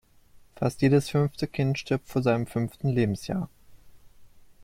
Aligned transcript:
Fast 0.55 0.81
jedes 0.81 1.11
fünfte 1.11 1.45
Kind 1.47 1.77
stirbt 1.77 2.07
vor 2.09 2.23
seinem 2.23 2.47
fünften 2.47 2.89
Lebensjahr. 2.89 3.49